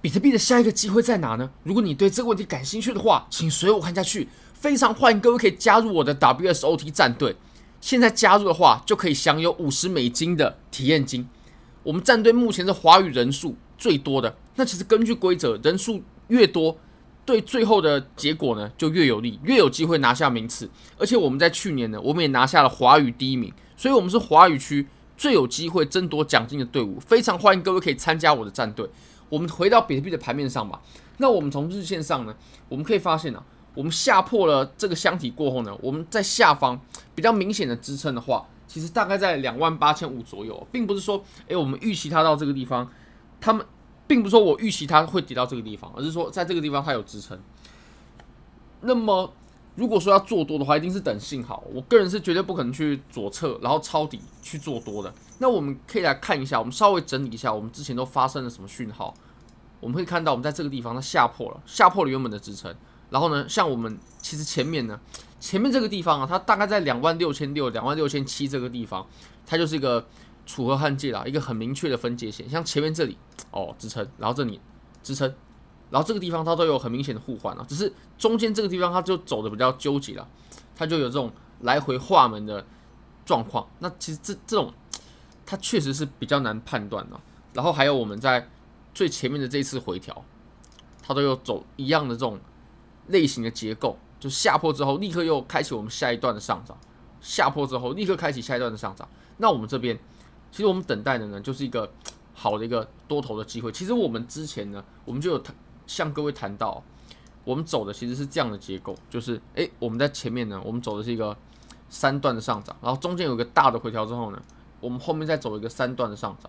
[0.00, 1.50] 比特币的下一个机会在哪呢？
[1.64, 4.28] 如果你对这个问题感兴趣的话，请随我看下去。
[4.54, 7.34] 非常欢迎各位可以加入我的 WSOT 战队。
[7.80, 11.28] 现在加入的话，就可以享有五十美金的体验金。
[11.82, 14.36] 我们战队目前是华语人数最多的。
[14.56, 16.76] 那其实根据规则，人数越多，
[17.24, 20.68] 对最后的结果呢就越有利，越有机会拿下名次。
[20.96, 24.86] 而且我们在去年呢，我们也拿下了华语第一名，所以我们是华语区
[25.16, 26.98] 最有机会争夺奖金的队伍。
[26.98, 28.88] 非常欢迎各位可以参加我的战队。
[29.28, 30.80] 我们回到比特币的盘面上吧。
[31.18, 32.34] 那我们从日线上呢，
[32.68, 33.42] 我们可以发现啊。
[33.74, 36.80] 我们下破了这个箱体过后呢，我们在下方
[37.14, 42.90] 比较明显的支撑的话，其实大概在两万八千五左右，并不是说，诶，我们预期它到这个地方，
[43.40, 43.64] 他们
[44.08, 47.38] 并不是说我预期它会跌到这个地方，而是说在这个地方它有支撑。
[48.80, 49.32] 那么
[49.78, 51.62] 如果说要做多的话，一定是等信号。
[51.72, 55.14] 我个人是绝对不可能去左侧然后抄底去做多的。
[55.38, 59.14] 那我们可以来看一下，我们稍微整理一下，我们之前都发生了什么讯号？
[59.78, 62.74] 我们会看到，我们在这个地方它下破了，下破了原本的支撑。
[63.10, 64.98] 然后呢，像我们其实前面呢，
[65.38, 69.06] 前面这个地方啊，它大概在两万六千六、两万六千七这个地方，
[69.46, 70.04] 它就是一个
[70.44, 72.50] 楚河汉界啦，一个很明确的分界线。
[72.50, 73.16] 像前面这里
[73.52, 74.60] 哦支撑，然后这里
[75.04, 75.32] 支撑，
[75.90, 80.28] 然后这个地方它都有很明显的互换了，只是中间这个地方它就走的比较纠结了，
[80.74, 82.64] 它就有这种来回画门的
[83.24, 83.66] 状况。
[83.78, 84.72] 那其实这这种
[85.44, 87.20] 它确实是比较难判断的。
[87.52, 88.48] 然后还有我们在
[88.94, 90.24] 最前面的这一次回调，
[91.02, 92.38] 它都有走一样的这种。
[93.10, 96.76] 类型的结构，就下破之后立刻又开启我们下一段的上涨，
[97.22, 99.08] 下破之后立刻开启下一段的上涨。
[99.38, 99.98] 那我们这边，
[100.52, 101.90] 其实我们等待的呢，就是一个
[102.34, 103.72] 好的一个多头的机会。
[103.72, 105.42] 其实我们之前呢，我们就有
[105.88, 106.80] 向各位谈到，
[107.42, 111.36] 我们走的其实是这样的结构，就是诶，我们在前面呢，我们走的是一个
[111.88, 114.40] 三段的上涨，然后中间有一个大的回调之后呢，
[114.78, 116.48] 我们后面再走一个三段的上涨。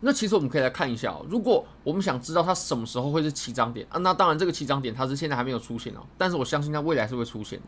[0.00, 7.66] 那其实我们可以来看一下哦，如果我们想知道它什么时候会是起涨点啊，那当然这个起涨点它是现在还没有出现哦，但是我相信它未来是会出现的。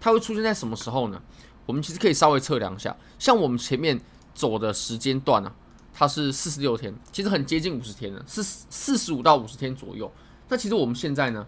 [0.00, 1.22] 它会出现在什么时候呢？
[1.66, 4.00] 我们其实可以稍微测量一下，像我们前面
[4.34, 5.52] 走的时间段呢，
[5.92, 10.10] 它是四十六天，其实很接近五十天了，是四十五到五十天左右。
[10.48, 11.46] 那其实我们现在呢，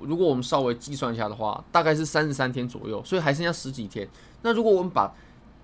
[0.00, 4.08] 如果我们稍微计算一下的话，大概是三十三天左右，所以还剩下十几天。
[4.42, 5.12] 那如果我们把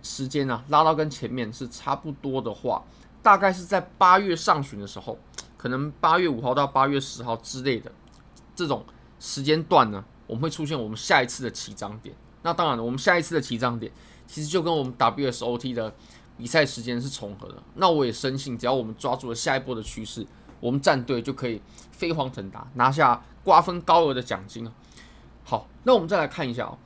[0.02, 2.82] 时间呢拉到跟前面是差不多的话，
[3.22, 5.18] 大概是在八月上旬的时候，
[5.56, 7.90] 可能八月五号到八月十号之类的
[8.54, 8.84] 这种
[9.18, 12.14] 时间段呢，我们会出现我们下一次的起涨点。
[12.42, 13.90] 那当然了，我们下一次的起涨点
[14.28, 15.92] 其实就跟我们 WSOT 的
[16.36, 17.62] 比赛时间是重合的。
[17.74, 20.26] 那我也深信，只要我们抓住了下一波的趋势，
[20.60, 21.60] 我们战队就可以
[21.90, 24.72] 飞黄腾达，拿下瓜分高额的奖金啊。
[25.44, 26.78] 好，那我们再来看一下哦。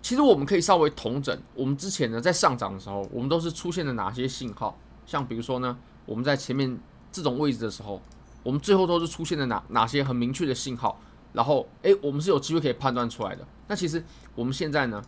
[0.00, 4.78] 其实我们可以稍微统整，我们之前呢在上涨的时候，我们都是出现了哪些信号？
[5.06, 6.78] 像比如说呢，我们在前面
[7.10, 8.00] 这种位置的时候，
[8.42, 11.00] 我们最后都是出现了哪哪些很明确的信号，
[11.32, 13.46] 然后诶，我们是有机会可以判断出来的。
[13.66, 14.04] 那其实
[14.34, 15.02] 我们现在呢，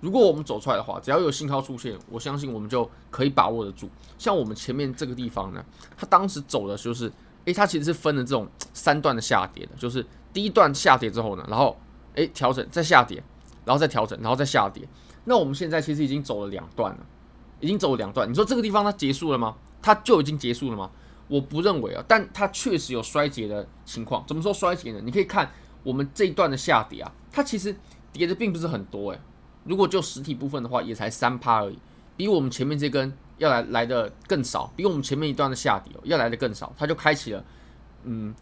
[0.00, 3.88] 如果我们走出来的话，只要有信号出现，我相信我们就可以把握得住。
[4.18, 5.64] 像我们前面这个地方呢，
[5.96, 7.12] 它当时走的就是，
[7.44, 11.76] 诶，它其实是分了这种三段的下跌的，就是第一段下跌之后呢，然后
[12.14, 13.22] 诶调整再下跌，
[13.64, 14.88] 然后再调整，然后再下跌。
[15.24, 17.06] 那我们现在其实已经走了两段了。
[17.60, 19.56] 已经走了两段，你说这个地方它结束了吗？
[19.82, 20.88] 它就已经结束了吗？
[21.26, 24.24] 我不认为啊，但它确实有衰竭的情况。
[24.28, 25.00] 怎么说衰竭呢？
[25.02, 25.50] 你可以看
[25.82, 27.76] 我们这一段的下跌啊，它其实
[28.12, 29.20] 跌的并不是很多诶。
[29.68, 31.78] 如果就实体部分的话，也才三趴而已，
[32.16, 37.44] 比我们前面这根要来来的更少，比我们前面一段的下跌要来的更少，它就开启了，
[38.04, 38.34] 嗯，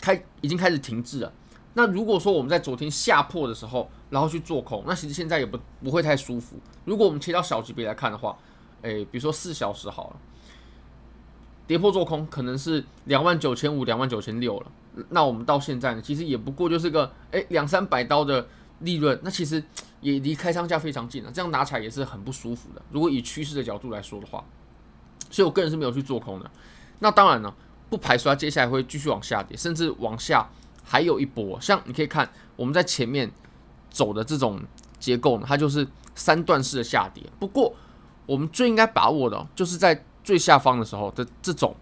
[0.00, 1.32] 开已经开始停滞了。
[1.74, 6.56] 那如果说我们在昨天下破的时候，然后去做空，那其实现在也不不会太舒服。
[6.84, 8.36] 如果我们切到小级别来看的话，
[8.82, 10.16] 诶，比如说四小时好了，
[11.68, 14.66] 跌破做空可能是两万九千五、两万九千六了。
[15.10, 18.48] 那我们到现在呢，其实也不过就是个诶两三百刀的
[18.80, 19.62] 利润，那其实
[20.00, 21.30] 也离开仓价非常近了。
[21.32, 22.82] 这样拿起来也是很不舒服的。
[22.90, 24.44] 如果以趋势的角度来说的话，
[25.30, 26.50] 所以我个人是没有去做空的。
[26.98, 27.54] 那当然了，
[27.88, 30.48] 不排除它接下来会继续往下跌，甚至往下。
[30.82, 33.30] 还有一波，像你可以看我们在前面
[33.90, 34.60] 走的这种
[34.98, 35.86] 结构呢，它就是
[36.16, 37.22] 三段式的下跌。
[37.38, 37.72] 不过，
[38.26, 41.76] 我们最应该把握的，就是在最下方的时候的这种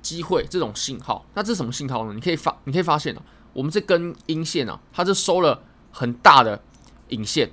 [0.00, 1.26] 机会、这种信号。
[1.34, 2.14] 那这是什么信号呢？
[2.14, 3.22] 你可以发，你可以发现啊，
[3.52, 6.62] 我们这根阴线啊，它是收了很大的
[7.12, 7.50] 影线。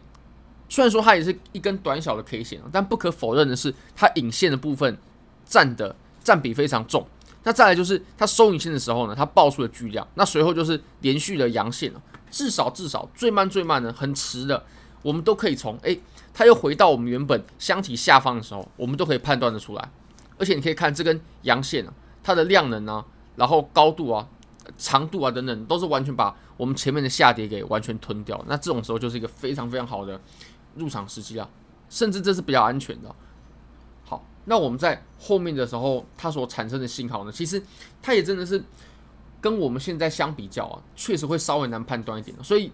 [0.67, 4.97] 虽然说它也是一根短小的 K 线，但不可否认的是，它影线的部分
[5.45, 7.07] 占的占比非常重。
[7.43, 14.63] 那再来就是它收影线的时候呢，它爆出了巨量，那随后就是连续的阳线了，至少至少最慢最慢的很迟的，
[15.01, 15.99] 我们都可以从诶，
[16.33, 19.89] 它又回到我们原本箱体下方的时候，我们都可以判断得出来，
[20.37, 23.05] 而且你可以看这根阳线啊，它的量能啊，
[23.37, 24.27] 然后高度啊、
[24.77, 28.43] 长度啊等等，都是完全把我们前面的下跌给完全吞掉。
[28.47, 30.19] 那这种时候就是一个非常非常好的
[30.75, 31.49] 入场时机啊，
[31.89, 33.13] 甚至这是比较安全的。
[34.05, 37.61] 好，那我们在后面的时候，它所产生的信号呢，其实
[38.01, 38.63] 它也真的是
[39.41, 42.35] 跟我们现在相比较啊，确实会稍微难判断一点。
[42.43, 42.71] 所以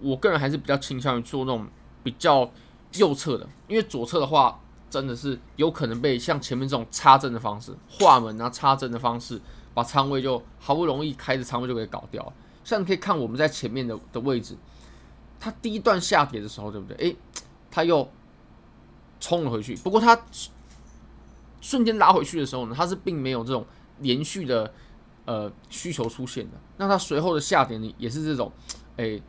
[0.00, 1.66] 我个人还是比较倾向于做那种
[2.02, 2.50] 比较
[2.94, 4.60] 右侧的，因为左侧的话。
[4.88, 9.38] 真的是有可能被像前面这种插针的方式、画门啊、插针的方式，
[9.76, 12.32] 把仓位就好不容易开的仓位就给搞掉。
[12.64, 14.56] 像你可以看我们在前面的的位置，
[15.38, 16.96] 它第一段下跌的时候，对不对？
[16.96, 17.16] 诶，
[17.70, 18.10] 它又
[19.20, 19.76] 冲了回去。
[19.76, 20.18] 不过它
[21.60, 23.66] 瞬间拉回去的时候呢，它是并没有这种
[23.98, 24.72] 连续的
[25.26, 26.56] 呃需求出现的。
[26.78, 28.50] 那它随后的下跌呢，也是这种
[28.96, 29.22] 诶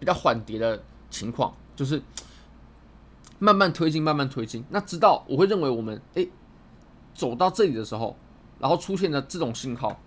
[0.00, 2.02] 比较缓跌的情况，就是。
[3.40, 4.64] 慢慢推进，慢慢推进。
[4.70, 6.30] 那直到我会认为我们诶
[7.14, 8.16] 走到这里的时候，
[8.58, 10.00] 然后出现了这种信号，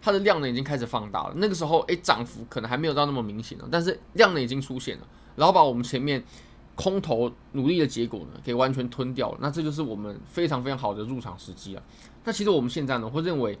[0.00, 1.34] 它的量呢已经开始放大了。
[1.36, 5.06] 那个时候诶涨幅可能还没有到那么明显了，但是量呢已经出现了，
[5.36, 6.22] 然后把我们前面
[6.74, 9.38] 空头努力的结果呢给完全吞掉了。
[9.40, 11.82] 那这就是我们非常非常好的入场时机啊。
[12.24, 13.58] 那其实我们现在呢会认为，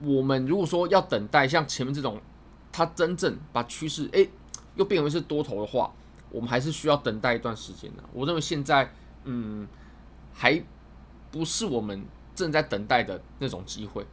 [0.00, 2.20] 我们如果说要等待像前面这种，
[2.72, 4.30] 它真正把趋势诶
[4.76, 5.92] 又变为是多头的话。
[6.32, 8.04] 我们还是需要等待一段时间的。
[8.12, 8.88] 我认为现在，
[9.24, 9.66] 嗯，
[10.32, 10.62] 还
[11.32, 12.04] 不是我们
[12.40, 14.06] 正在等待的那种机会。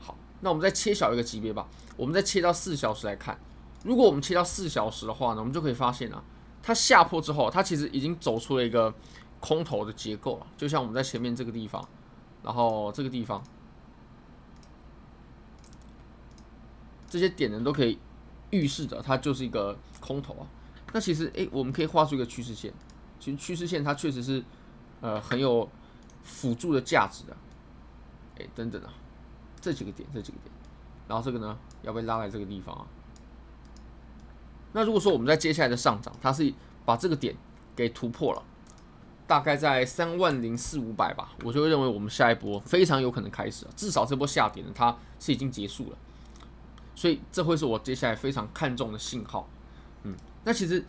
[0.00, 1.68] 好，那我们再切小一个级别吧。
[1.96, 3.38] 我们再切到四小时来看。
[3.84, 6.24] 如果我们切到四小时的话呢，我们就可以发现啊，
[6.62, 8.94] 它下破之后，它其实已经走出了一个
[9.40, 10.46] 空头的结构了。
[10.56, 11.86] 就像我们在前面这个地方，
[12.42, 13.42] 然后这个地方，
[17.10, 17.98] 这些点呢都可以
[18.50, 20.46] 预示着它就是一个空头啊。
[20.94, 22.72] 那其实，诶，我们可以画出一个趋势线。
[23.18, 24.42] 其实趋势线它确实是，
[25.00, 25.68] 呃，很有
[26.22, 27.36] 辅助的价值的。
[28.36, 28.92] 诶，等等啊，
[29.60, 30.52] 这几个点，这几个点，
[31.06, 32.86] 然后这个呢，要被拉来这个地方啊。
[34.72, 36.52] 那如果说我们在接下来的上涨，它是
[36.84, 37.36] 把这个点
[37.76, 38.42] 给突破了，
[39.26, 43.70] 大概在三万零四五百吧，我就会认为我们下一波非常有可能开始了。
[43.76, 45.98] 至少这波下跌呢，它是已经结束了。
[46.94, 49.48] 所以这会是我接下来非常看重的信号。
[50.04, 50.16] 嗯。
[50.44, 50.84] 那其实，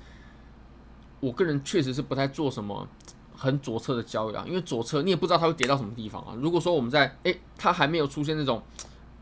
[1.19, 2.87] 我个人确实是不太做什么
[3.43, 6.33] 很左侧的交易啊，因为左侧你也不知道它会跌到什么地方啊。
[6.39, 8.63] 如果说我们在诶，它还没有出现那种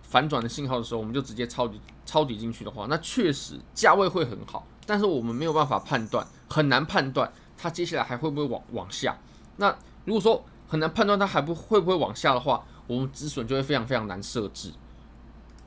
[0.04, 9.18] 反转的信号的时候，我们就直接抄底抄底进去的话，那确实价位会很好，但是我们没有办法判断，很难判断它接下来还会不会往往下。
[9.58, 9.76] 那
[10.06, 14.72] 如果说很难判断它还不会不会往下的话，我们止损就会非常非常难设置。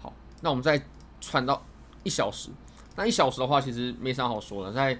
[0.01, 0.13] 好，
[0.43, 0.81] 那我们再
[1.21, 1.61] 传到
[2.05, 2.51] 一小时。
[2.97, 4.73] 那一小时的话，其实没啥好说的。
[4.73, 4.97] 在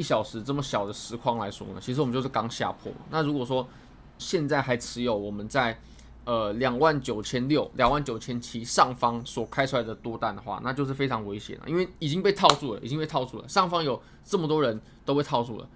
[0.00, 2.90] 一小时这么小的实况来说呢，其实我们就是刚下破。
[3.10, 3.68] 那如果说
[4.16, 5.78] 现在还持有我们在
[6.24, 13.46] 呃两万九千六、两万九千七上方所开出来的多单的话，那就是非常危险了，因为已经被套住了，已经被套住了。
[13.46, 15.68] 上方有这么多人都被套住了，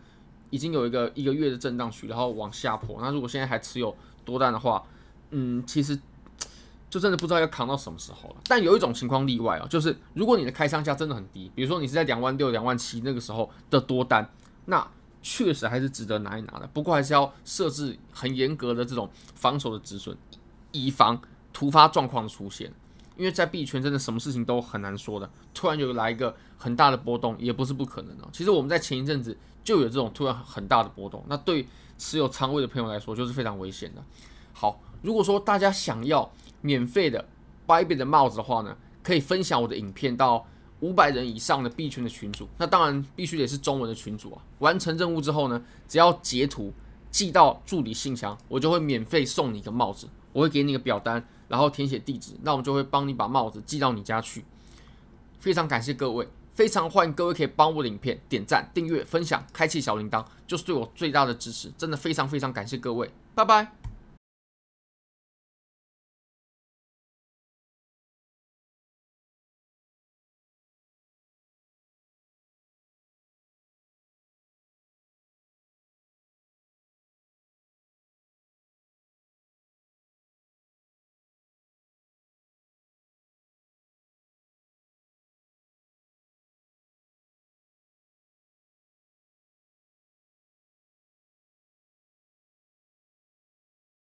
[0.48, 2.96] 已经有一个一个月的震荡区，然后往下破。
[3.02, 3.94] 那如果现在还持有
[4.24, 4.82] 多单的话，
[5.30, 5.98] 嗯，其实。
[6.94, 8.36] 就真的不知道要扛到什么时候了。
[8.46, 14.30] 但有一种情况例外啊，就是如果你的开仓价真的很低，比如说你是在两万六、两万七那个时候的多单，
[14.66, 14.86] 那
[15.20, 16.70] 确实还是值得拿一拿的。
[16.72, 20.16] 不过还是要设置很严格的这种防守的止损，
[20.70, 21.20] 以防
[21.52, 22.72] 突发状况出现。
[23.16, 28.28] 因为在币圈真的什么事情都很难说的，突然有来一个很大的波动也不是不可能的。
[28.32, 31.66] 其实我们在前一阵子就有这种突然很大的波动，那对
[31.98, 34.04] 持有仓位的朋友来说就是非常危险的。
[34.52, 36.30] 好，如果说大家想要。
[36.64, 37.22] 免费的
[37.66, 40.46] bib 的帽子的话呢，可以分享我的影片到
[40.80, 42.48] 五百人以上的币圈的群组。
[42.56, 44.40] 那当然必须得是中文的群组啊。
[44.60, 46.72] 完成任务之后呢，只要截图
[47.10, 50.08] 寄到助理信箱，我就会免费送你一个帽子。
[50.32, 54.44] 我会给你一个表单，然后填写地址，那我们就会帮你把帽子寄到你家去。
[55.38, 61.70] 非常感谢各位，非常欢迎各位可以帮我的影片点赞、订阅、分享、开启小铃铛，就是对我最大的支持。
[61.76, 63.83] 真的非常非常感谢各位，拜拜。